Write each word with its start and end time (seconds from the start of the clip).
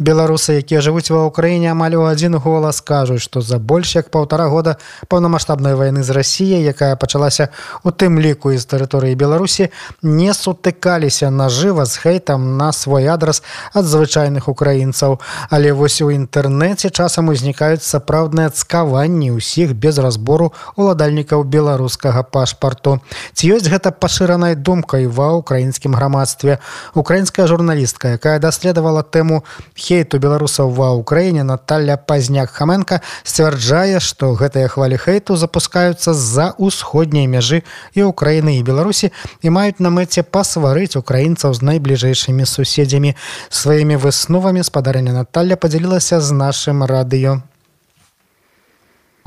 Беларусы 0.00 0.64
якія 0.64 0.80
жывуць 0.80 1.12
ва 1.12 1.28
ўкраіне 1.28 1.70
амаль 1.76 2.00
у 2.00 2.08
адзін 2.08 2.40
голас 2.40 2.80
кажуць 2.80 3.20
што 3.20 3.44
за 3.44 3.60
больш 3.60 3.94
як 4.00 4.08
паўтара 4.10 4.48
года 4.48 4.76
паўнамасштабнай 5.12 5.76
вайны 5.76 6.02
з 6.02 6.16
рассіяй 6.16 6.64
якая 6.64 6.96
пачалася 6.96 7.52
у 7.84 7.92
тым 7.92 8.16
ліку 8.16 8.56
з 8.56 8.64
тэрыторыі 8.64 9.14
беларусі 9.14 9.68
не 10.02 10.32
сутыкаліся 10.32 11.30
нажыва 11.30 11.84
з 11.84 11.96
хейтам 12.00 12.56
на 12.56 12.72
свой 12.72 13.08
адрас 13.08 13.42
ад 13.74 13.84
звычайных 13.84 14.48
украінцаў. 14.48 15.20
Але 15.50 15.72
вось 15.72 16.00
у 16.00 16.10
інтэрнэце 16.10 16.90
часам 16.90 17.28
узнікаюць 17.28 17.84
сапраўдныя 17.84 18.50
цкаванні 18.50 19.36
ўсіх 19.36 19.74
без 19.74 19.98
разбору 19.98 20.52
уладальнікаў 20.76 21.44
беларускага 21.44 22.22
пашпарту. 22.22 23.00
Ці 23.34 23.44
ёсць 23.58 23.68
гэта 23.68 23.90
пашыранай 23.92 24.54
думкай 24.54 25.06
ва 25.06 25.36
ўкраінскім 25.42 25.94
грамадстве? 25.94 26.58
Украінская 26.94 27.46
журналістка 27.46 28.16
якая 28.16 28.38
даследавала 28.38 29.02
тэму 29.02 29.42
хе 29.74 29.89
хейту 29.89 30.19
беларусаў 30.21 30.69
ва 30.77 30.91
ўкраіне 30.99 31.43
Наталля 31.47 31.97
пазняк 31.97 32.53
хаменко 32.53 33.01
сцвярджае 33.23 33.99
што 33.99 34.33
гэтыя 34.37 34.69
хвалі 34.69 35.01
хейту 35.01 35.39
запускаюцца 35.39 36.13
з-за 36.13 36.53
ўсходняй 36.61 37.25
мяжы 37.25 37.63
і 37.97 38.05
ўкраіны 38.11 38.59
і 38.59 38.65
беларусі 38.67 39.09
і 39.41 39.49
маюць 39.49 39.81
на 39.81 39.89
мэце 39.89 40.21
пасварыць 40.21 40.95
украінцаў 40.99 41.57
з 41.57 41.65
найбліжэйшымі 41.71 42.45
суседзямі 42.45 43.15
сваімі 43.49 43.97
высновамі 43.97 44.63
спадарэння 44.63 45.17
Наталля 45.17 45.57
падзялілася 45.57 46.21
з 46.21 46.29
нашым 46.31 46.85
радыё 46.85 47.41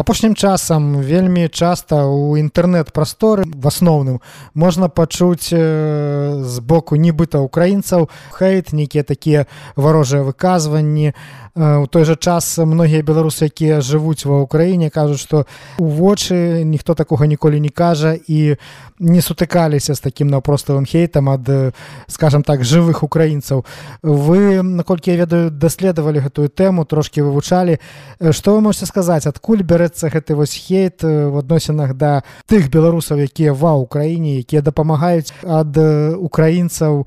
Апошнім 0.03 0.35
часам 0.35 0.99
вельмі 0.99 1.47
часта 1.47 2.03
у 2.11 2.35
інтэрнэт-прасторы 2.35 3.47
в 3.47 3.67
асноўным 3.71 4.19
можна 4.51 4.91
пачуць 4.91 5.47
з 5.47 6.55
боку 6.59 6.99
нібыта 6.99 7.39
украінцаў 7.39 8.11
хейт 8.35 8.75
нейкія 8.75 9.07
такія 9.07 9.47
варожыя 9.79 10.27
выказванні 10.27 11.15
у 11.55 11.85
той 11.87 12.03
жа 12.05 12.15
час 12.15 12.57
многія 12.57 13.05
беларусы 13.05 13.45
якія 13.45 13.77
жывуць 13.77 14.25
ва 14.25 14.41
ўкраіне 14.41 14.89
кажуць 14.89 15.21
што 15.21 15.45
у 15.77 15.85
вочы 15.85 16.65
ніхто 16.65 16.97
такога 16.97 17.29
ніколі 17.29 17.61
не 17.61 17.69
кажа 17.69 18.17
і 18.17 18.57
не 18.97 19.21
сутыкаліся 19.21 19.93
з 19.93 20.01
такім 20.01 20.33
наўпроставым 20.33 20.85
хейтам 20.89 21.29
ад 21.29 21.75
скажем 22.07 22.41
так 22.43 22.65
жывых 22.65 23.03
украінцаў. 23.03 23.65
Вы 24.01 24.63
наколькі 24.63 25.11
я 25.11 25.17
ведаю 25.17 25.51
даследавалі 25.51 26.25
гэтую 26.25 26.49
тэму 26.49 26.85
трошки 26.85 27.21
вывучалі. 27.21 27.77
Што 28.17 28.57
вы 28.57 28.61
можете 28.61 28.85
сказаць 28.89 29.27
адкуль 29.27 29.61
бярэцца 29.61 30.09
гэты 30.09 30.33
вось 30.33 30.57
хейт 30.57 31.03
в 31.03 31.37
адносінах 31.37 31.93
да 31.93 32.23
тых 32.49 32.73
беларусаў 32.73 33.21
якія 33.29 33.53
ва 33.53 33.77
ўкраіне 33.77 34.41
якія 34.41 34.65
дапамагаюць 34.65 35.35
ад 35.45 35.77
украінцаў? 36.17 37.05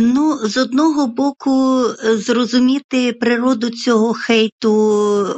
Ну 0.00 0.24
з 0.44 0.56
одного 0.56 1.06
боку 1.06 1.86
зрозуміти 2.18 3.12
природу 3.12 3.69
цього 3.70 4.14
хейту 4.14 4.70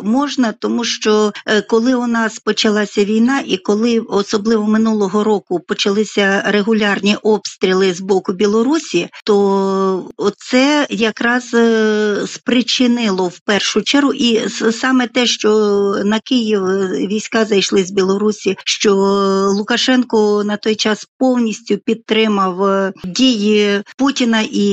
можна, 0.03 0.55
тому 0.59 0.85
що 0.85 1.33
е, 1.47 1.63
коли 1.63 1.95
у 1.95 2.07
нас 2.07 2.39
почалася 2.39 3.05
війна, 3.05 3.43
і 3.47 3.57
коли 3.57 3.99
особливо 3.99 4.67
минулого 4.67 5.25
року 5.25 5.61
почалися 5.61 6.43
регулярні 6.47 7.17
обстріли 7.23 7.95
з 7.95 8.01
боку 8.01 8.33
Білорусі, 8.33 9.09
то 9.25 10.11
це 10.37 10.87
якраз 10.91 11.55
е, 11.55 12.17
спричинило 12.27 13.29
в 13.29 13.39
першу 13.39 13.83
чергу, 13.83 14.13
і 14.13 14.49
саме 14.73 15.07
те, 15.07 15.27
що 15.27 15.51
на 16.05 16.21
Київ 16.21 16.63
війська 16.91 17.45
зайшли 17.45 17.85
з 17.85 17.91
Білорусі, 17.91 18.57
що 18.65 18.95
Лукашенко 19.57 20.45
на 20.45 20.57
той 20.57 20.75
час 20.75 21.07
повністю 21.19 21.77
підтримав 21.77 22.65
е, 22.65 22.93
дії 23.05 23.83
Путіна, 23.97 24.41
і 24.41 24.67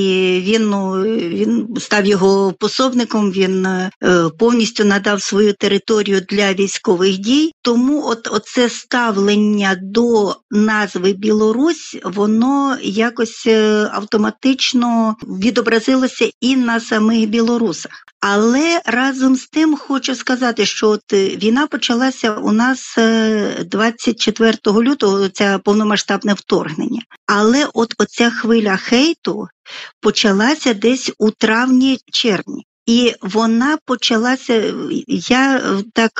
він 0.46 0.70
ну 0.70 0.92
він 1.02 1.76
став 1.80 2.06
його 2.06 2.52
пособником. 2.52 3.32
Він 3.32 3.49
він 3.50 3.66
е, 3.66 3.90
повністю 4.38 4.84
надав 4.84 5.22
свою 5.22 5.52
територію 5.52 6.20
для 6.28 6.52
військових 6.52 7.18
дій. 7.18 7.52
Тому 7.62 8.06
от 8.06 8.28
оце 8.32 8.68
ставлення 8.68 9.76
до 9.82 10.36
назви 10.50 11.12
Білорусь, 11.12 11.96
воно 12.04 12.76
якось 12.82 13.46
е, 13.46 13.88
автоматично 13.92 15.16
відобразилося 15.22 16.30
і 16.40 16.56
на 16.56 16.80
самих 16.80 17.28
білорусах. 17.28 18.04
Але 18.20 18.80
разом 18.86 19.36
з 19.36 19.46
тим 19.46 19.76
хочу 19.76 20.14
сказати, 20.14 20.66
що 20.66 20.88
от 20.88 21.12
війна 21.12 21.66
почалася 21.66 22.34
у 22.34 22.52
нас 22.52 22.94
24 23.64 24.58
е, 24.66 24.72
лютого, 24.72 25.28
це 25.28 25.58
повномасштабне 25.58 26.34
вторгнення. 26.34 27.00
Але 27.26 27.66
от 27.74 27.94
оця 27.98 28.30
хвиля 28.30 28.76
хейту 28.76 29.48
почалася 30.00 30.74
десь 30.74 31.12
у 31.18 31.30
травні-червні. 31.30 32.66
І 32.90 33.14
вона 33.22 33.78
почалася. 33.84 34.74
Я 35.28 35.62
так 35.94 36.10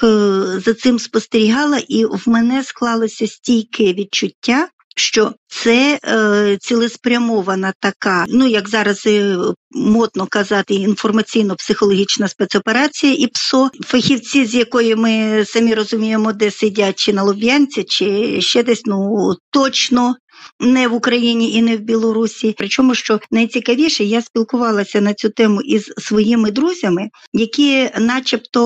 за 0.65 0.75
цим 0.75 0.99
спостерігала, 0.99 1.79
і 1.89 2.05
в 2.05 2.23
мене 2.27 2.65
склалося 2.65 3.27
стійке 3.27 3.93
відчуття. 3.93 4.69
Що 4.97 5.33
це 5.49 5.99
е, 6.05 6.59
цілеспрямована 6.61 7.73
така, 7.81 8.25
ну 8.29 8.47
як 8.47 8.69
зараз 8.69 9.03
е, 9.07 9.37
модно 9.71 10.27
казати, 10.31 10.75
інформаційно-психологічна 10.75 12.29
спецоперація, 12.29 13.13
і 13.13 13.27
ПСО, 13.27 13.71
фахівці, 13.87 14.45
з 14.47 14.55
якої 14.55 14.97
ми 14.97 15.45
самі 15.49 15.75
розуміємо, 15.75 16.33
де 16.33 16.51
сидять, 16.51 16.99
чи 16.99 17.13
на 17.13 17.23
Луб'янці, 17.23 17.85
чи 17.85 18.41
ще 18.41 18.63
десь 18.63 18.83
ну 18.87 19.35
точно 19.51 20.15
не 20.61 20.89
в 20.89 20.95
Україні 20.95 21.53
і 21.53 21.63
не 21.63 21.77
в 21.77 21.81
Білорусі. 21.81 22.55
Причому, 22.59 22.95
що 22.95 23.21
найцікавіше, 23.31 24.05
я 24.05 24.23
спілкувалася 24.23 25.01
на 25.01 25.15
цю 25.15 25.29
тему 25.29 25.61
із 25.61 25.93
своїми 25.99 26.51
друзями, 26.51 27.09
які, 27.33 27.91
начебто, 27.99 28.61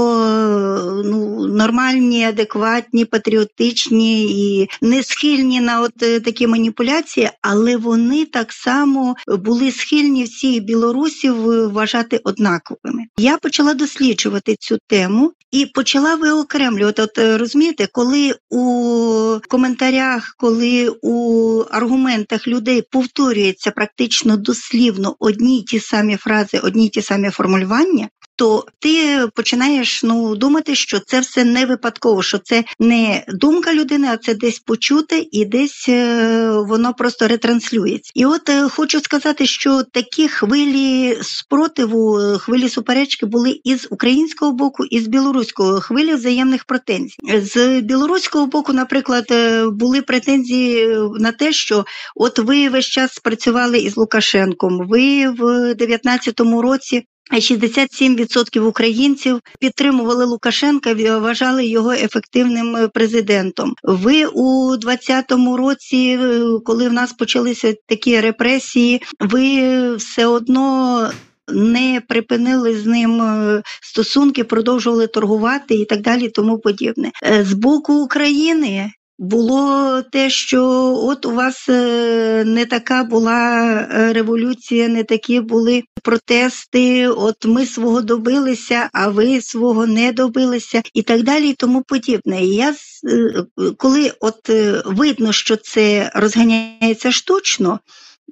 ну, 1.05 1.47
нормальні, 1.47 2.25
адекватні, 2.25 3.05
патріотичні 3.05 4.25
і 4.25 4.69
не 4.83 5.03
схильні 5.03 5.61
на 5.61 5.81
от 5.81 6.03
е, 6.03 6.21
такі 6.21 6.47
маніпуляції, 6.47 7.31
але 7.43 7.77
вони 7.77 8.25
так 8.25 8.53
само 8.53 9.17
були 9.29 9.73
схильні 9.73 10.25
всіх 10.25 10.63
білорусів 10.63 11.35
вважати 11.73 12.21
однаковими. 12.25 13.03
Я 13.19 13.37
почала 13.37 13.75
досліджувати 13.75 14.57
цю 14.61 14.79
тему 14.87 15.33
і 15.55 15.67
почала 15.67 16.15
виокремлювати. 16.15 17.03
От 17.03 17.19
е, 17.19 17.39
розумієте, 17.39 17.89
коли 17.93 18.35
у 18.51 19.39
коментарях, 19.49 20.35
коли 20.39 20.89
у 21.03 21.61
аргументах 21.71 22.49
людей 22.49 22.83
повторюється 22.91 23.71
практично 23.71 24.37
дослівно 24.37 25.17
одні 25.19 25.59
й 25.59 25.63
ті 25.63 25.81
самі 25.81 26.17
фрази, 26.17 26.59
одні 26.59 26.87
й 26.87 26.89
ті 26.89 27.03
самі 27.03 27.31
формулювання, 27.31 28.09
то 28.37 28.67
ти 28.79 29.27
починаєш 29.35 30.03
ну 30.03 30.37
думати, 30.37 30.75
що 30.75 31.01
це 31.01 31.21
все 31.21 31.45
не 31.45 31.67
випадково, 31.67 32.23
що 32.23 32.39
це 32.39 32.65
не 32.79 33.25
думка 33.29 33.75
людини, 33.75 34.09
а 34.11 34.17
це 34.17 34.35
десь 34.35 34.59
почуте 34.59 35.25
і 35.33 35.45
десь 35.45 35.87
е, 35.89 36.51
воно 36.51 36.95
просто 36.95 37.29
ретранслюється. 37.29 38.13
І 38.15 38.27
от 38.27 38.49
е, 38.49 38.69
хочу 38.69 39.01
сказати, 39.01 39.47
що 39.47 39.83
такі 39.83 40.29
хвилі 40.29 41.19
спротиву, 41.23 42.21
е, 42.21 42.39
хвилі 42.39 42.69
суперечки 42.69 43.27
були 43.27 43.61
і 43.65 43.77
з 43.77 43.87
українського 43.91 44.53
боку, 44.53 44.85
і 44.85 45.01
з 45.01 45.07
білоруського 45.07 45.81
хвилі 45.81 46.15
взаємних 46.15 46.65
претензій. 46.65 47.17
З 47.43 47.81
білоруського 47.81 48.47
боку, 48.47 48.73
наприклад, 48.73 49.25
були 49.67 50.03
претензії 50.03 50.99
на 51.19 51.33
те, 51.33 51.53
що 51.53 51.85
от 52.17 52.39
ви 52.39 52.69
весь 52.69 52.87
час 52.87 53.15
спрацювали 53.15 53.79
із 53.79 53.97
Лукашенком, 53.97 54.89
ви 54.89 55.29
в 55.29 55.75
19-му 55.75 56.63
році 56.63 57.07
67% 57.33 58.61
українців 58.61 59.41
підтримували 59.61 60.25
Лукашенка, 60.25 60.95
вважали 60.95 61.67
його 61.67 61.93
ефективним 61.93 62.77
е, 62.77 62.89
президентом. 62.89 63.75
Ви 63.83 64.27
у 64.27 64.77
2020 64.77 65.33
році, 65.59 66.19
е, 66.23 66.43
коли 66.65 66.89
в 66.89 66.93
нас 66.93 67.13
почалися 67.13 67.75
такі 67.87 68.21
репресії, 68.21 69.03
ви 69.21 69.97
все 69.97 70.27
одно. 70.27 71.11
Не 71.49 72.03
припинили 72.09 72.75
з 72.75 72.87
ним 72.87 73.23
е, 73.23 73.63
стосунки, 73.83 74.45
продовжували 74.45 75.07
торгувати 75.07 75.75
і 75.75 75.85
так 75.85 76.01
далі, 76.01 76.29
тому 76.29 76.59
подібне 76.59 77.11
з 77.41 77.53
боку 77.53 77.95
України 77.95 78.91
було 79.19 80.03
те, 80.03 80.31
що 80.31 80.65
от 81.03 81.27
у 81.27 81.31
вас 81.31 81.69
е, 81.69 82.45
не 82.47 82.67
така 82.67 83.05
була 83.05 83.71
е, 83.75 84.13
революція, 84.13 84.89
не 84.89 85.05
такі 85.05 85.41
були 85.41 85.83
протести. 86.03 87.09
От 87.09 87.45
ми 87.45 87.67
свого 87.67 88.01
добилися, 88.01 88.91
а 88.93 89.09
ви 89.09 89.41
свого 89.41 89.87
не 89.87 90.13
добилися, 90.13 90.83
і 90.95 91.03
так 91.03 91.23
далі, 91.23 91.49
і 91.49 91.55
тому 91.55 91.83
подібне. 91.83 92.45
І 92.45 92.55
я 92.55 92.71
е, 92.71 93.45
коли 93.77 94.13
от 94.21 94.51
видно, 94.85 95.33
що 95.33 95.57
це 95.57 96.11
розганяється 96.15 97.13
штучно. 97.13 97.81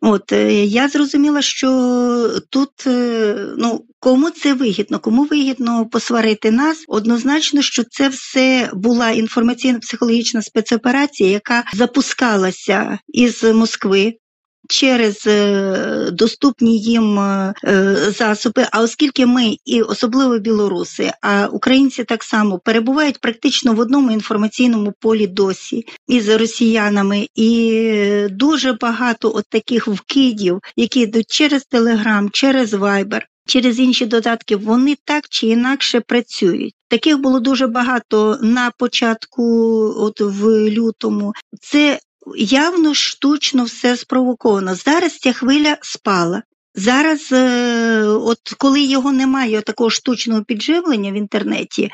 От 0.00 0.33
е, 0.33 0.65
я 0.65 0.89
зрозуміла, 0.89 1.43
що 1.43 2.41
тут 2.50 2.87
е, 2.87 3.37
ну 3.59 3.85
кому 4.00 4.31
це 4.31 4.55
вигідно, 4.55 4.99
кому 4.99 5.25
вигідно 5.25 5.87
посварити 5.87 6.50
нас. 6.50 6.85
Однозначно, 6.89 7.62
що 7.62 7.85
це 7.85 8.09
все 8.09 8.71
була 8.75 9.12
інформаційно-психологічна 9.12 10.43
спецоперація, 10.43 11.31
яка 11.31 11.65
запускалася 11.75 12.99
із 13.09 13.43
Москви 13.43 14.15
через 14.69 15.26
е, 15.26 16.11
доступні 16.12 16.79
їм 16.79 17.19
е, 17.19 17.55
засоби. 18.19 18.67
А 18.73 18.81
оскільки 18.82 19.26
ми 19.26 19.56
і 19.64 19.82
особливо 19.82 20.38
білоруси, 20.38 21.12
а 21.23 21.47
українці 21.47 22.05
так 22.05 22.23
само 22.23 22.59
перебувають 22.59 23.19
практично 23.19 23.75
в 23.75 23.79
одному 23.79 24.11
інформаційному 24.11 24.93
полі 25.00 25.26
досі 25.26 25.85
із 26.09 26.29
росіянами, 26.29 27.26
і 27.35 28.26
дуже 28.31 28.73
багато 28.73 29.32
от 29.35 29.44
таких 29.49 29.88
вкидів, 29.88 30.61
які 30.76 31.00
йдуть 31.00 31.31
через 31.31 31.65
Телеграм, 31.65 32.31
через 32.31 32.75
Вайбер. 32.75 33.26
Через 33.47 33.79
інші 33.79 34.06
додатки 34.06 34.56
вони 34.56 34.97
так 35.05 35.25
чи 35.29 35.47
інакше 35.47 36.00
працюють. 36.00 36.75
Таких 36.88 37.19
було 37.19 37.41
дуже 37.41 37.67
багато 37.67 38.38
на 38.43 38.70
початку, 38.79 39.44
от 39.97 40.20
в 40.20 40.70
лютому. 40.70 41.32
Це 41.61 42.00
явно 42.37 42.95
штучно 42.95 43.65
все 43.65 43.97
спровоковано. 43.97 44.75
Зараз 44.75 45.19
ця 45.19 45.33
хвиля 45.33 45.77
спала. 45.83 46.43
Зараз, 46.75 47.33
е, 47.33 48.03
от 48.05 48.39
коли 48.59 48.81
його 48.81 49.13
немає, 49.13 49.61
такого 49.61 49.91
штучного 49.91 50.43
підживлення 50.43 51.11
в 51.11 51.15
інтернеті, 51.15 51.91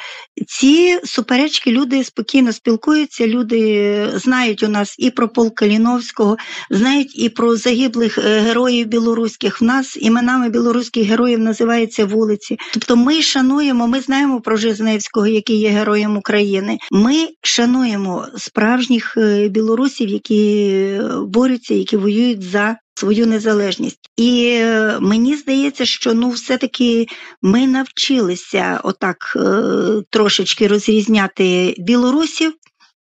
ці 0.47 0.99
суперечки 1.05 1.71
люди 1.71 2.05
спокійно 2.05 2.53
спілкуються, 2.53 3.27
люди 3.27 4.11
знають 4.15 4.63
у 4.63 4.69
нас 4.69 4.95
і 4.99 5.11
про 5.11 5.29
полк 5.29 5.55
Каліновського, 5.55 6.37
знають 6.71 7.19
і 7.19 7.29
про 7.29 7.57
загиблих 7.57 8.19
е, 8.19 8.41
героїв 8.41 8.87
білоруських. 8.87 9.61
В 9.61 9.65
нас 9.65 9.97
іменами 10.01 10.49
білоруських 10.49 11.07
героїв 11.07 11.39
називаються 11.39 12.05
вулиці. 12.05 12.57
Тобто 12.73 12.97
ми 12.97 13.23
шануємо, 13.23 13.89
ми 13.89 14.01
знаємо 14.01 14.41
про 14.41 14.57
Жизневського, 14.57 15.27
який 15.27 15.57
є 15.57 15.69
героєм 15.69 16.17
України. 16.17 16.79
Ми 16.91 17.29
шануємо 17.43 18.27
справжніх 18.37 19.17
е, 19.17 19.49
білорусів, 19.49 20.09
які 20.09 20.91
борються, 21.27 21.75
які 21.75 21.97
воюють 21.97 22.43
за 22.43 22.77
свою 22.99 23.27
незалежність. 23.27 24.11
І 24.17 24.51
е, 24.61 24.99
мені 25.01 25.37
здається, 25.37 25.85
що 25.85 26.15
ну 26.15 26.31
все-таки 26.31 27.07
ми 27.43 27.67
навчилися 27.67 28.81
отак 28.85 29.33
е, 29.37 29.63
трошечки 30.11 30.67
розрізняти 30.69 31.75
білорусів. 31.79 32.53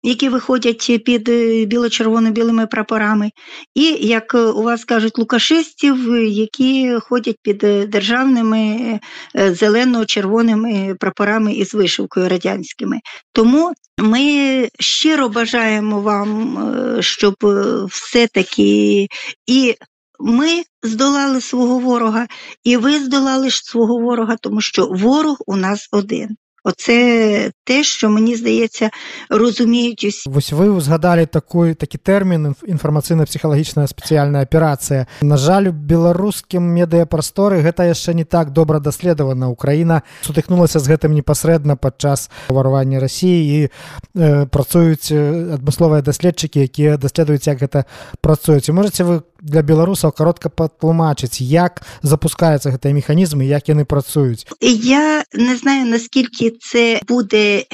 Які 0.04 0.30
виходять 0.30 1.04
під 1.06 1.30
е, 1.30 1.66
біло-червоно-білими 1.66 2.68
прапорами, 2.68 3.32
і 3.76 3.84
як 4.08 4.34
у 4.34 4.64
вас 4.64 4.86
кажуть, 4.86 5.18
лукашистів, 5.18 6.16
які 6.24 6.98
ходять 7.02 7.38
під 7.42 7.58
державними 7.90 9.00
зелено-червоними 9.36 10.96
прапорами 11.00 11.54
із 11.54 11.74
вишивкою 11.74 12.30
радянськими. 12.30 13.00
Тому 13.32 13.74
ми 13.98 14.70
щиро 14.80 15.30
бажаємо 15.30 16.02
вам, 16.02 16.58
щоб 17.02 17.36
все-таки 17.90 19.08
і 19.48 19.76
ми 20.20 20.64
здолали 20.84 21.42
свого 21.42 21.80
ворога, 21.80 22.28
і 22.64 22.78
ви 22.78 23.00
здолали 23.00 23.52
свого 23.52 24.00
ворога, 24.00 24.36
тому 24.42 24.62
що 24.62 24.88
ворог 24.88 25.38
у 25.46 25.56
нас 25.56 25.90
один. 25.92 26.38
Оце 26.68 27.52
те, 27.64 27.84
що 27.84 28.10
мені 28.10 28.36
здається, 28.36 28.90
розуміють 29.30 30.04
усі. 30.04 30.30
Вось 30.30 30.52
ви 30.52 30.82
згадали 30.82 31.26
такой 31.26 31.74
такі 31.74 31.98
тэрмін 31.98 32.56
інфармацыйна-псіхалагічная 32.68 33.88
спецыяльная 33.88 34.44
аперацыя. 34.44 35.08
На 35.22 35.38
жаль, 35.38 35.72
у 35.72 35.72
беларускім 35.72 36.68
медыяпрасторы 36.68 37.64
гэта 37.64 37.88
яшчэ 37.88 38.14
не 38.14 38.26
так 38.28 38.52
добра 38.52 38.80
даследавана. 38.80 39.48
Украіна 39.48 40.04
сутыкнулася 40.28 40.84
з 40.84 40.92
гэтым 40.92 41.16
непасрэдна 41.16 41.80
падчас 41.80 42.28
варвання 42.50 43.00
рассіі 43.00 43.40
і 43.48 43.60
э, 43.64 44.46
працуюць 44.52 45.08
адмысловыя 45.56 46.04
даследчыкі, 46.04 46.68
якія 46.68 46.98
даследуюць, 46.98 47.48
як 47.48 47.64
гэта 47.64 47.88
працуюць. 48.20 48.68
І 48.68 48.76
можаце 48.76 49.08
вы 49.08 49.24
для 49.43 49.63
беларусаў 49.63 50.13
каротка 50.15 50.49
патлумачыць 50.49 51.43
як 51.43 51.83
запускаюцца 52.03 52.71
гэтыя 52.71 52.95
механізмы 52.95 53.45
як 53.51 53.69
яны 53.69 53.85
працуюць 53.85 54.47
я 54.61 55.25
не 55.35 55.57
знаю 55.57 55.87
наскільки 55.87 56.51
це 56.61 57.01
буде 57.09 57.65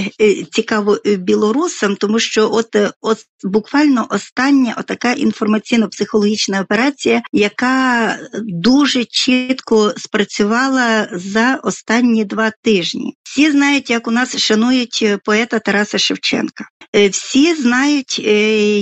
цікаво 0.53 0.99
білорусам 1.05 1.97
тому 1.97 2.19
що 2.19 2.49
от, 2.53 2.77
от 3.01 3.19
буквально 3.45 4.07
остання 4.11 4.75
отака 4.79 5.15
інформаційно-психологічна 5.15 6.63
операція 6.63 7.23
яка 7.33 8.17
дуже 8.43 9.05
чітко 9.05 9.93
спрацювала 9.97 11.09
за 11.13 11.61
останні 11.63 12.25
два 12.25 12.53
тижні 12.63 13.15
всі 13.23 13.51
знають 13.51 13.91
як 13.91 14.09
у 14.09 14.11
нас 14.11 14.37
шанують 14.37 15.05
поета 15.25 15.59
Тараса 15.59 15.99
Шевченка 15.99 16.65
всі 17.12 17.56
знають 17.56 18.20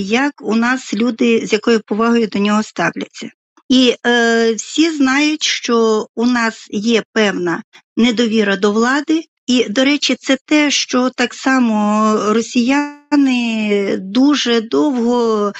як 0.08 0.32
у 0.42 0.56
нас 0.56 0.94
люди 0.94 1.46
з 1.46 1.52
якою 1.52 1.80
повагою 1.80 2.26
до 2.26 2.38
нього 2.38 2.62
ставляться. 2.62 3.30
І 3.68 3.94
е, 4.06 4.54
всі 4.54 4.90
знають, 4.90 5.42
що 5.42 6.06
у 6.14 6.26
нас 6.26 6.66
є 6.70 7.02
певна 7.12 7.62
недовіра 7.96 8.56
до 8.56 8.72
влади, 8.72 9.24
і, 9.46 9.68
до 9.68 9.84
речі, 9.84 10.16
це 10.20 10.36
те, 10.46 10.70
що 10.70 11.10
так 11.10 11.34
само 11.34 12.16
росіяни 12.32 13.96
дуже 14.00 14.60
довго 14.60 15.48
е, 15.48 15.52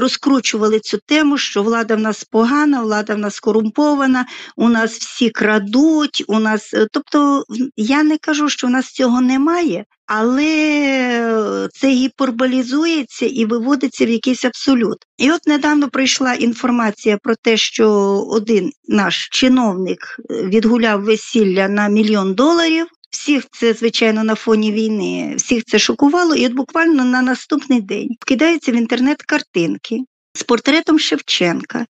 розкручували 0.00 0.80
цю 0.80 0.98
тему, 1.06 1.38
що 1.38 1.62
влада 1.62 1.96
в 1.96 2.00
нас 2.00 2.24
погана, 2.24 2.82
влада 2.82 3.14
в 3.14 3.18
нас 3.18 3.40
корумпована, 3.40 4.26
у 4.56 4.68
нас 4.68 4.92
всі 4.98 5.30
крадуть, 5.30 6.24
у 6.28 6.38
нас. 6.38 6.74
Е, 6.74 6.86
тобто 6.92 7.44
я 7.76 8.02
не 8.02 8.18
кажу, 8.18 8.48
що 8.48 8.66
в 8.66 8.70
нас 8.70 8.86
цього 8.86 9.20
немає, 9.20 9.84
але 10.06 11.68
це 11.72 11.88
гіперболізується 11.88 13.26
і 13.26 13.44
виводиться 13.44 14.06
в 14.06 14.08
якийсь 14.08 14.44
абсолют. 14.44 14.98
І 15.18 15.30
от 15.30 15.46
недавно 15.46 15.88
прийшла 15.88 16.34
інформація 16.34 17.18
про 17.22 17.34
те, 17.34 17.56
що 17.56 17.90
один 18.30 18.72
наш 18.88 19.28
чиновник 19.32 20.20
відгуляв 20.30 21.02
весілля 21.02 21.68
на 21.68 21.88
мільйон 21.88 22.34
доларів. 22.34 22.86
Всіх 23.10 23.44
це, 23.52 23.72
звичайно, 23.72 24.24
на 24.24 24.34
фоні 24.34 24.72
війни, 24.72 25.34
всіх 25.36 25.64
це 25.64 25.78
шокувало, 25.78 26.34
і 26.34 26.46
от 26.46 26.52
буквально 26.52 27.04
на 27.04 27.22
наступний 27.22 27.80
день 27.80 28.08
вкидаються 28.20 28.72
в 28.72 28.74
інтернет 28.74 29.22
картинки 29.22 30.00
з 30.34 30.42
портретом 30.42 30.98
Шевченка 30.98 31.86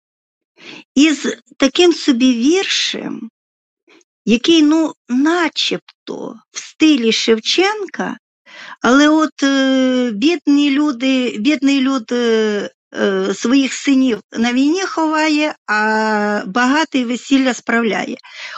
із 0.95 1.37
таким 1.57 1.93
собі 1.93 2.35
віршем, 2.35 3.31
який, 4.25 4.63
ну, 4.63 4.93
начебто 5.09 6.37
в 6.51 6.59
стилі 6.59 7.13
Шевченка, 7.13 8.17
але 8.83 9.09
от 9.09 9.43
е, 9.43 10.11
бідні 10.11 10.71
люди, 10.71 11.37
бідний 11.39 11.81
люд 11.81 12.13
е, 12.13 12.71
своїх 13.35 13.73
синів 13.73 14.21
на 14.33 14.53
війні 14.53 14.83
ховає, 14.83 15.55
а 15.67 16.43
багатий 16.47 17.05
весілля 17.05 17.55
справляє. 17.55 18.17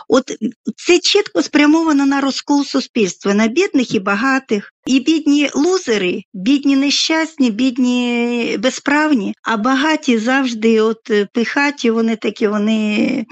От 0.09 0.33
це 0.77 0.99
чітко 0.99 1.43
спрямовано 1.43 2.07
на 2.07 2.21
розкол 2.21 2.65
суспільства, 2.65 3.35
на 3.35 3.47
бідних 3.47 3.95
і 3.95 4.01
багатих. 4.01 4.73
І 4.87 5.01
бідні 5.01 5.51
лузери, 5.55 6.23
бідні 6.35 6.77
нещасні, 6.77 7.51
бідні 7.51 8.57
безправні, 8.59 9.35
а 9.43 9.57
багаті 9.57 10.19
завжди 10.19 10.81
от 10.81 11.11
пихаті, 11.33 11.91
вони 11.91 12.17
такі, 12.17 12.49
вони 12.49 13.27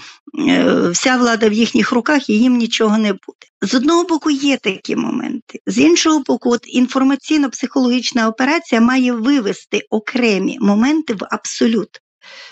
вся 0.91 1.17
влада 1.17 1.49
в 1.49 1.53
їхніх 1.53 1.93
руках 1.93 2.31
і 2.31 2.39
їм 2.39 2.57
нічого 2.57 2.99
не 2.99 3.13
буде. 3.13 3.50
З 3.63 3.75
одного 3.75 4.05
боку, 4.05 4.31
є 4.31 4.57
такі 4.57 4.97
моменти, 4.97 5.61
з 5.67 5.79
іншого 5.79 6.21
боку, 6.21 6.51
от 6.51 6.67
інформаційно-психологічна 6.75 8.29
операція 8.29 8.81
має 8.81 9.13
вивести 9.13 9.87
окремі 9.91 10.59
моменти 10.61 11.15
в 11.15 11.27
абсолют, 11.31 12.01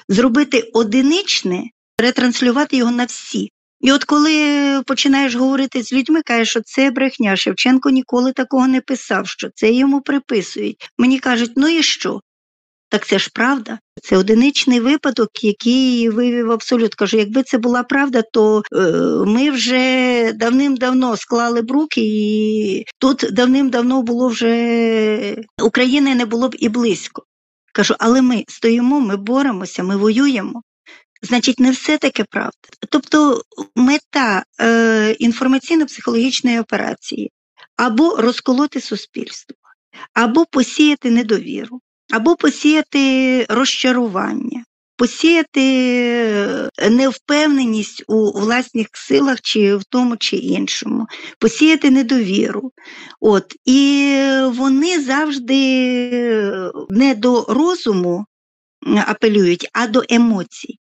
зробити 0.08 0.70
одиничне, 0.72 1.64
ретранслювати 1.98 2.76
його 2.76 2.90
на 2.90 3.04
всі. 3.04 3.52
І 3.80 3.92
от 3.92 4.04
коли 4.04 4.82
починаєш 4.86 5.34
говорити 5.34 5.82
з 5.82 5.92
людьми, 5.92 6.22
кажеш, 6.22 6.48
що 6.50 6.60
це 6.60 6.90
брехня, 6.90 7.36
Шевченко 7.36 7.90
ніколи 7.90 8.32
такого 8.32 8.68
не 8.68 8.80
писав, 8.80 9.28
що 9.28 9.48
це 9.54 9.72
йому 9.72 10.00
приписують. 10.00 10.90
Мені 10.98 11.18
кажуть, 11.18 11.52
ну 11.56 11.68
і 11.68 11.82
що? 11.82 12.20
Так 12.88 13.06
це 13.06 13.18
ж 13.18 13.30
правда. 13.34 13.78
Це 14.02 14.16
одиничний 14.16 14.80
випадок, 14.80 15.44
який 15.44 16.08
вивів 16.08 16.50
абсолют. 16.50 16.94
Кажу, 16.94 17.16
якби 17.16 17.42
це 17.42 17.58
була 17.58 17.82
правда, 17.82 18.22
то 18.32 18.62
е, 18.72 18.78
ми 19.26 19.50
вже 19.50 20.32
давним-давно 20.32 21.16
склали 21.16 21.62
б 21.62 21.70
руки, 21.70 22.00
і 22.04 22.84
тут 22.98 23.24
давним-давно 23.32 24.02
було 24.02 24.28
вже 24.28 25.36
України 25.62 26.14
не 26.14 26.26
було 26.26 26.48
б 26.48 26.56
і 26.58 26.68
близько. 26.68 27.22
Кажу, 27.72 27.94
але 27.98 28.22
ми 28.22 28.44
стоїмо, 28.48 29.00
ми 29.00 29.16
боремося, 29.16 29.82
ми 29.82 29.96
воюємо. 29.96 30.62
Значить, 31.22 31.60
не 31.60 31.70
все 31.70 31.98
таке 31.98 32.24
правда. 32.24 32.68
Тобто 32.88 33.42
мета 33.74 34.44
е, 34.60 35.16
інформаційно-психологічної 35.20 36.60
операції 36.60 37.30
або 37.76 38.16
розколоти 38.16 38.80
суспільство, 38.80 39.56
або 40.14 40.46
посіяти 40.46 41.10
недовіру, 41.10 41.80
або 42.12 42.36
посіяти 42.36 43.44
розчарування, 43.48 44.64
посіяти 44.96 45.62
е, 46.78 46.90
невпевненість 46.90 48.04
у 48.08 48.40
власних 48.40 48.86
силах, 48.92 49.40
чи 49.40 49.76
в 49.76 49.84
тому 49.84 50.16
чи 50.16 50.36
іншому, 50.36 51.06
посіяти 51.38 51.90
недовіру. 51.90 52.72
От 53.20 53.54
і 53.64 54.14
вони 54.46 55.00
завжди 55.00 55.60
не 56.90 57.14
до 57.14 57.44
розуму 57.48 58.26
апелюють, 59.06 59.68
а 59.72 59.86
до 59.86 60.02
емоцій. 60.08 60.78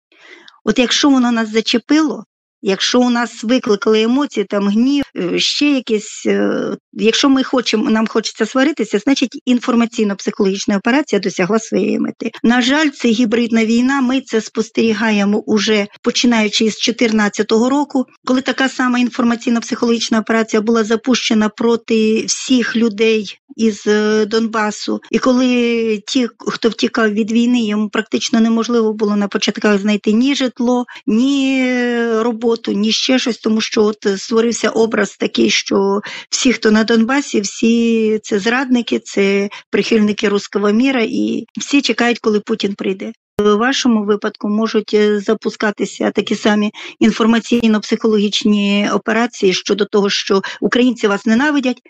От 0.65 0.79
якщо 0.79 1.11
воно 1.11 1.33
нас 1.33 1.53
зачепило, 1.53 2.25
якщо 2.65 3.01
у 3.01 3.11
нас 3.11 3.45
викликали 3.45 4.03
емоції, 4.03 4.45
там 4.45 4.69
гнів, 4.69 5.05
е, 5.17 5.39
ще 5.39 5.71
якісь, 5.71 6.23
е, 6.27 6.77
якщо 6.93 7.29
ми 7.29 7.43
хочемо, 7.43 7.91
нам 7.91 8.07
хочеться 8.07 8.47
сваритися, 8.47 8.99
значить 8.99 9.43
інформаційно-психологічна 9.47 10.79
операція 10.79 11.21
досягла 11.21 11.59
своєї 11.59 11.99
мети. 11.99 12.31
На 12.43 12.63
жаль, 12.63 12.89
це 12.89 13.09
гібридна 13.09 13.65
війна. 13.65 14.01
Ми 14.01 14.21
це 14.21 14.41
спостерігаємо 14.41 15.39
уже 15.39 15.87
починаючи 16.03 16.65
з 16.65 16.87
2014 16.87 17.53
року, 17.53 18.07
коли 18.25 18.41
така 18.41 18.69
сама 18.69 18.99
інформаційно-психологічна 18.99 20.21
операція 20.21 20.61
була 20.61 20.85
запущена 20.85 21.49
проти 21.49 22.25
всіх 22.25 22.77
людей 22.77 23.39
із 23.57 23.87
е, 23.87 24.27
Донбасу. 24.27 25.01
І 25.11 25.19
коли 25.19 26.03
ті, 26.07 26.29
хто 26.39 26.69
втікав 26.69 27.13
від 27.13 27.33
війни, 27.33 27.65
йому 27.65 27.89
практично 27.89 28.41
неможливо 28.41 28.93
було 28.93 29.17
на 29.17 29.29
початках 29.29 29.79
знайти 29.79 30.13
ні 30.13 30.35
житло, 30.35 30.85
ні 31.07 31.75
роботу, 32.23 32.54
ні 32.67 32.93
ще 32.93 33.19
щось, 33.19 33.39
тому 33.39 33.61
що 33.61 33.85
от 33.85 34.07
створився 34.17 34.71
образ 34.71 35.17
такий, 35.17 35.51
що 35.51 36.01
всі, 36.31 36.53
хто 36.53 36.71
на 36.71 36.85
Донбасі, 36.85 37.41
всі 37.41 38.19
це 38.23 38.39
зрадники, 38.39 38.99
це 38.99 39.49
прихильники 39.71 40.29
руского 40.29 40.73
міра, 40.73 41.03
і 41.09 41.45
всі 41.61 41.83
чекають, 41.83 42.19
коли 42.19 42.41
Путін 42.41 42.75
прийде. 42.75 43.13
В 43.39 43.55
вашому 43.55 44.05
випадку 44.05 44.49
можуть 44.49 44.95
е, 44.95 45.21
запускатися 45.21 46.11
такі 46.11 46.35
самі 46.35 46.71
інформаційно-психологічні 47.01 48.95
операції 48.95 49.55
щодо 49.55 49.85
того, 49.85 50.11
що 50.11 50.43
українці 50.61 51.07
вас 51.07 51.27
ненавидять, 51.27 51.81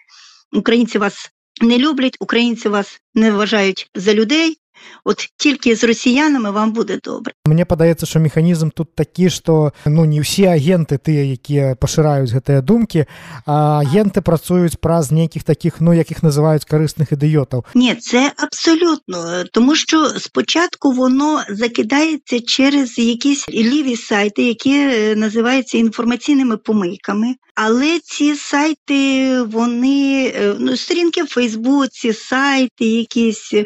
українці 0.52 0.98
вас 0.98 1.30
не 1.62 1.78
люблять, 1.78 2.16
українці 2.20 2.68
вас 2.68 3.00
не 3.14 3.30
вважають 3.30 3.90
за 3.94 4.14
людей. 4.14 4.56
От 5.03 5.29
тільки 5.37 5.75
з 5.75 5.83
росіянами 5.83 6.51
вам 6.51 6.71
буде 6.71 6.99
добре. 7.03 7.33
Мне 7.45 7.65
падаецца 7.65 8.05
що 8.05 8.19
механізм 8.19 8.69
тут 8.69 8.95
такі 8.95 9.29
што 9.29 9.73
ну 9.85 10.05
не 10.05 10.19
ўсе 10.21 10.47
агенты 10.51 10.99
тыя 10.99 11.23
якія 11.25 11.75
пашыраюць 11.75 12.31
гэтыя 12.31 12.61
думкі 12.61 13.05
а 13.45 13.81
агенты 13.83 14.21
працуюць 14.21 14.75
праз 14.75 15.11
нейкіх 15.11 15.43
таких 15.43 15.81
ну 15.81 15.93
якіх 15.93 16.23
называюць 16.23 16.67
карысных 16.67 17.11
ідыётаў 17.15 17.65
Ні, 17.75 17.95
це 17.95 18.31
абсолютно, 18.37 19.43
тому 19.53 19.75
що 19.75 20.05
спочатку 20.05 20.91
воно 20.91 21.41
закидається 21.49 22.39
через 22.39 22.97
якісь 22.97 23.49
ліві 23.49 23.95
сайти, 23.95 24.43
які 24.43 24.73
е, 24.73 25.15
називаються 25.15 25.77
інформаційними 25.77 26.57
помийками. 26.57 27.35
Але 27.54 27.98
ці 27.98 28.34
сайти, 28.34 29.42
вони 29.42 30.32
е, 30.36 30.54
ну, 30.58 30.76
сторінки 30.76 31.22
в 31.22 31.26
Фейсбуці, 31.26 32.12
сайти, 32.12 32.84
якісь, 32.84 33.52
е, 33.54 33.64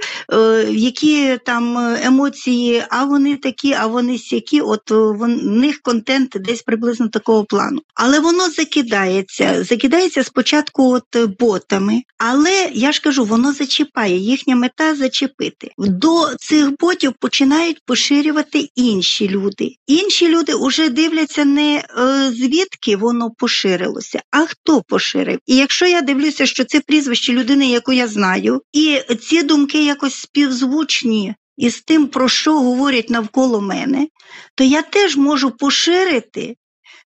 які 0.71 1.38
там 1.45 1.78
емоції, 2.02 2.85
а 2.90 3.04
вони 3.04 3.37
такі, 3.37 3.73
а 3.73 3.87
вони 3.87 4.18
сякі, 4.18 4.61
от 4.61 4.90
в 4.90 5.26
них 5.42 5.80
контент 5.83 6.37
десь 6.40 6.62
приблизно 6.62 7.09
такого 7.09 7.45
плану. 7.45 7.80
Але 7.95 8.21
воно 8.21 8.50
закидається. 8.50 9.64
Закидається 9.64 10.25
спочатку 10.25 10.92
от 10.92 11.38
ботами, 11.40 12.02
але 12.18 12.71
я 12.73 12.92
ж 12.92 13.00
кажу, 13.00 13.25
воно 13.25 13.52
зачіпає. 13.52 14.18
Їхня 14.18 14.57
мета 14.57 14.95
зачепити. 14.95 15.71
До 15.78 16.35
цих 16.38 16.71
ботів 16.80 17.12
починають 17.21 17.83
поширювати 17.87 18.68
інші 18.75 19.28
люди. 19.28 19.75
Інші 19.87 20.28
люди 20.28 20.52
вже 20.54 20.88
дивляться 20.88 21.45
не 21.45 21.76
е, 21.76 21.85
звідки 22.33 22.97
воно 22.97 23.30
поширилося, 23.78 24.23
а 24.30 24.47
хто 24.47 24.82
поширив. 24.82 25.38
І 25.47 25.56
якщо 25.56 25.87
я 25.87 26.02
дивлюся, 26.02 26.47
що 26.47 26.64
це 26.64 26.80
прізвище 26.80 27.32
людини, 27.32 27.66
яку 27.66 27.92
я 27.92 28.08
знаю, 28.08 28.62
і 28.73 29.00
ці 29.23 29.42
думки 29.42 29.85
якось 29.85 30.14
співзвучні. 30.14 31.35
із 31.56 31.80
тим, 31.80 32.06
про 32.06 32.28
що 32.28 32.61
говорять 32.61 33.11
навколо 33.11 33.61
мене, 33.61 34.08
то 34.54 34.64
я 34.64 34.82
теж 34.82 35.16
можу 35.16 35.50
поширити 35.50 36.56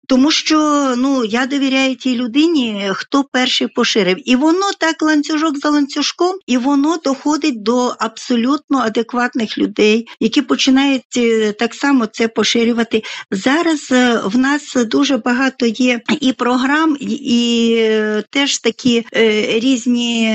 тому 0.06 0.30
що 0.30 0.58
ну 0.96 1.24
я 1.24 1.46
довіряю 1.46 1.96
тій 1.96 2.16
людині, 2.16 2.90
хто 2.94 3.24
перший 3.24 3.66
поширив. 3.66 4.16
І 4.24 4.36
воно 4.36 4.70
так 4.78 5.02
ланцюжок 5.02 5.58
за 5.58 5.70
ланцюжком, 5.70 6.36
і 6.46 6.56
воно 6.56 6.96
доходить 7.04 7.62
до 7.62 7.94
абсолютно 7.98 8.78
адекватних 8.78 9.58
людей, 9.58 10.08
які 10.20 10.42
починають 10.42 11.16
е, 11.16 11.52
так 11.52 11.74
само 11.74 12.06
це 12.06 12.28
поширювати. 12.28 13.02
Зараз 13.30 13.88
е, 13.92 14.20
в 14.24 14.38
нас 14.38 14.74
дуже 14.74 15.16
багато 15.16 15.66
є 15.66 16.00
і 16.20 16.32
програм, 16.32 16.96
і 17.00 17.74
е, 17.78 18.24
теж 18.30 18.58
такі 18.58 19.06
різні 19.48 20.30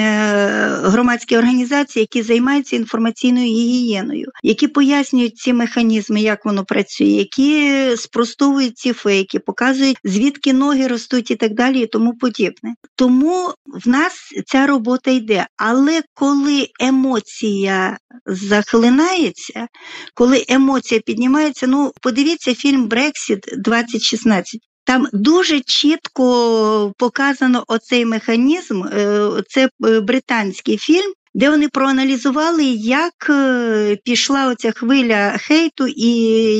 громадські 0.84 1.38
організації, 1.38 2.02
які 2.02 2.22
займаються 2.22 2.76
інформаційною 2.76 3.46
гігієною, 3.46 4.32
які 4.44 4.68
пояснюють 4.68 5.38
ці 5.38 5.54
механізми, 5.54 6.22
як 6.22 6.46
воно 6.46 6.66
працює, 6.66 7.08
які 7.08 7.72
спростовують 7.98 8.78
ці 8.78 8.94
фейки, 8.94 9.40
показують 9.56 9.98
звідки 10.04 10.54
ноги 10.54 10.88
ростуть 10.88 11.32
і 11.32 11.36
так 11.36 11.54
далі, 11.54 11.82
і 11.82 11.88
тому 11.88 12.14
подібне. 12.18 12.76
Тому 12.96 13.54
в 13.66 13.88
нас 13.88 14.14
ця 14.46 14.68
робота 14.68 15.12
йде. 15.12 15.48
Але 15.58 16.02
коли 16.14 16.68
емоція 16.80 17.98
захлинається, 18.26 19.68
коли 20.14 20.46
емоція 20.48 21.02
піднімається, 21.02 21.68
ну 21.68 21.92
подивіться 22.02 22.56
фільм 22.56 22.88
Брексіт 22.88 23.40
2016. 23.58 24.62
Там 24.84 25.08
дуже 25.14 25.60
чітко 25.60 26.94
показано 26.98 27.64
оцей 27.68 28.06
механізм. 28.06 28.84
Е, 28.84 29.30
це 29.50 29.70
е, 29.86 30.00
британський 30.00 30.78
фільм, 30.78 31.14
де 31.36 31.50
вони 31.50 31.68
проаналізували, 31.68 32.64
як 32.64 33.14
е, 33.30 33.98
пішла 34.04 34.48
оця 34.48 34.72
хвиля 34.72 35.38
хейту 35.38 35.88
і 35.88 36.10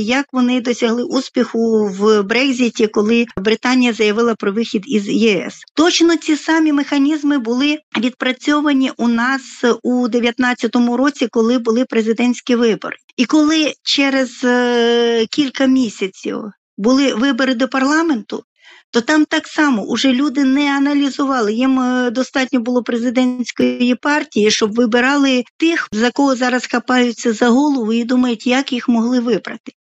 як 0.04 0.26
вони 0.32 0.62
досягли 0.62 1.04
успіху 1.04 1.88
в 1.88 2.24
Брекзіті, 2.24 2.88
коли 2.88 3.26
Британія 3.38 3.94
заявила 3.94 4.36
про 4.36 4.52
вихід 4.52 4.84
із 4.88 5.08
ЄС. 5.08 5.54
Точно 5.76 6.16
ці 6.16 6.36
самі 6.36 6.74
механізми 6.74 7.38
були 7.38 7.80
відпрацьовані 8.00 8.92
у 8.98 9.08
нас 9.08 9.42
у 9.84 10.08
2019 10.08 10.76
році, 10.76 11.28
коли 11.32 11.58
були 11.60 11.86
президентські 11.86 12.56
вибори, 12.56 12.96
і 13.18 13.26
коли 13.26 13.74
через 13.84 14.44
е, 14.44 15.26
кілька 15.26 15.66
місяців 15.66 16.38
були 16.78 17.14
вибори 17.14 17.54
до 17.54 17.68
парламенту 17.68 18.44
то 18.92 19.02
там 19.02 19.26
так 19.26 19.48
само 19.48 19.84
уже 19.84 20.14
люди 20.14 20.44
не 20.44 20.78
аналізували. 20.78 21.54
Їм 21.54 21.80
е, 21.80 22.12
достатньо 22.12 22.60
було 22.60 22.84
президентської 22.84 23.96
партії, 23.96 24.52
щоб 24.52 24.76
вибирали 24.76 25.44
тих, 25.58 25.88
за 25.92 26.12
кого 26.12 26.36
зараз 26.36 26.68
хапаються 26.68 27.34
за 27.34 27.50
голову 27.50 27.94
і 27.94 28.04
думають, 28.04 28.48
як 28.48 28.74
їх 28.74 28.90
могли 28.90 29.20
вибрати. 29.20 29.72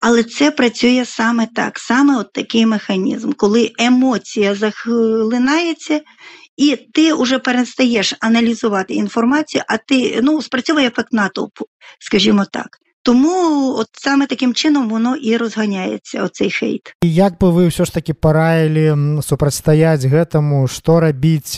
Але 0.00 0.22
це 0.22 0.50
працює 0.50 1.04
саме 1.06 1.48
так, 1.54 1.78
саме 1.78 2.16
от 2.16 2.32
такий 2.32 2.66
механізм, 2.66 3.32
коли 3.32 3.72
емоція 3.78 4.54
захлинається, 4.54 6.00
і 6.56 6.76
ти 6.76 7.14
вже 7.14 7.38
перестаєш 7.38 8.14
аналізувати 8.20 8.94
інформацію, 8.94 9.64
а 9.68 9.76
ти 9.76 10.20
ну 10.22 10.42
спрацьовує 10.42 10.86
ефект 10.86 11.12
натовпу, 11.12 11.66
скажімо 12.00 12.44
так. 12.52 12.78
Тому 13.05 13.75
от 13.77 13.87
саме 13.93 14.27
таким 14.27 14.53
чином 14.53 14.89
воно 14.89 15.15
і 15.15 15.37
розганяється 15.37 16.23
оцей 16.23 16.51
хейт. 16.51 16.95
І 17.01 17.13
як 17.13 17.39
би 17.39 17.49
ви 17.49 17.67
все 17.67 17.85
ж 17.85 17.93
таки 17.93 18.13
параілі 18.13 18.95
супрацьстаяць 19.21 20.05
гэтаму 20.05 20.67
што 20.67 20.99
рабіць 20.99 21.57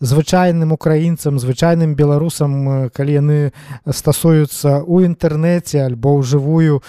звычайным 0.00 0.72
украінцам 0.72 1.38
звычайным 1.38 1.94
беларусам 1.94 2.90
калі 2.94 3.12
яны 3.12 3.38
стасуюцца 3.90 4.86
ў 4.86 5.10
інтэрнэце 5.10 5.82
альбо 5.82 6.22
ўжывую 6.22 6.82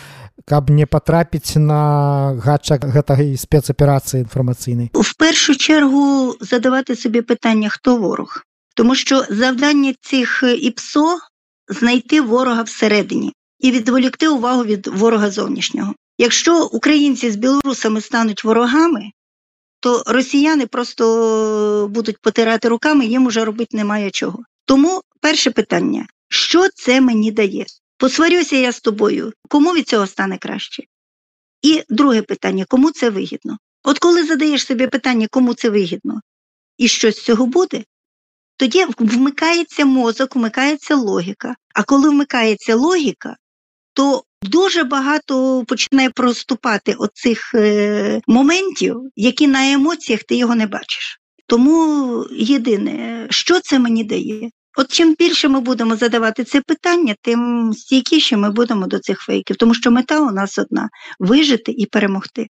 каб 0.45 0.69
не 0.69 0.85
патрапіць 0.85 1.57
на 1.57 2.37
гачак 2.37 2.85
гэтай 2.85 3.33
спецаперацыі 3.33 4.21
інфармацыйнай 4.21 4.93
в 4.93 5.13
першу 5.17 5.55
чергу 5.55 6.35
задавати 6.41 6.95
собі 6.95 7.21
питання 7.21 7.69
хто 7.69 7.97
ворог 7.97 8.45
тому 8.75 8.95
що 8.95 9.23
завдання 9.29 9.93
цих 10.01 10.43
ІПСО 10.61 11.17
знайти 11.67 12.21
ворога 12.21 12.61
всередині 12.61 13.33
і 13.62 13.70
відволікти 13.70 14.28
увагу 14.28 14.64
від 14.64 14.86
ворога 14.86 15.30
зовнішнього. 15.30 15.94
Якщо 16.18 16.64
українці 16.64 17.30
з 17.30 17.36
білорусами 17.36 18.00
стануть 18.00 18.44
ворогами, 18.44 19.10
то 19.80 20.02
росіяни 20.06 20.66
просто 20.66 21.88
будуть 21.90 22.18
потирати 22.18 22.68
руками, 22.68 23.06
їм 23.06 23.26
уже 23.26 23.44
робити 23.44 23.76
немає 23.76 24.10
чого. 24.10 24.44
Тому 24.64 25.02
перше 25.20 25.50
питання: 25.50 26.06
що 26.28 26.68
це 26.74 27.00
мені 27.00 27.32
дає? 27.32 27.66
Посварюся 27.98 28.56
я 28.56 28.72
з 28.72 28.80
тобою, 28.80 29.32
кому 29.48 29.72
від 29.72 29.88
цього 29.88 30.06
стане 30.06 30.38
краще? 30.38 30.82
І 31.62 31.82
друге 31.88 32.22
питання: 32.22 32.64
кому 32.68 32.90
це 32.90 33.10
вигідно? 33.10 33.58
От 33.84 33.98
коли 33.98 34.26
задаєш 34.26 34.66
собі 34.66 34.86
питання, 34.86 35.26
кому 35.30 35.54
це 35.54 35.70
вигідно, 35.70 36.20
і 36.78 36.88
що 36.88 37.12
з 37.12 37.22
цього 37.22 37.46
буде, 37.46 37.84
тоді 38.56 38.84
вмикається 38.98 39.84
мозок, 39.84 40.36
вмикається 40.36 40.96
логіка. 40.96 41.54
А 41.74 41.82
коли 41.82 42.10
вмикається 42.10 42.74
логіка, 42.74 43.36
то 43.94 44.24
Дуже 44.42 44.84
багато 44.84 45.64
починає 45.68 46.10
проступати 46.10 46.92
оцих 46.92 47.54
е, 47.54 48.20
моментів, 48.26 48.96
які 49.16 49.46
на 49.46 49.72
емоціях 49.72 50.22
ти 50.22 50.34
його 50.34 50.54
не 50.54 50.66
бачиш. 50.66 51.20
Тому 51.46 52.26
єдине, 52.32 53.26
що 53.30 53.60
це 53.60 53.78
мені 53.78 54.04
дає? 54.04 54.50
От 54.76 54.92
чим 54.92 55.14
більше 55.18 55.48
ми 55.48 55.60
будемо 55.60 55.96
задавати 55.96 56.44
це 56.44 56.60
питання, 56.60 57.14
тим 57.22 57.72
стійкіше 57.76 58.36
ми 58.36 58.50
будемо 58.50 58.86
до 58.86 58.98
цих 58.98 59.20
фейків, 59.20 59.56
тому 59.56 59.74
що 59.74 59.90
мета 59.90 60.20
у 60.20 60.30
нас 60.30 60.58
одна 60.58 60.88
вижити 61.18 61.72
і 61.72 61.86
перемогти. 61.86 62.46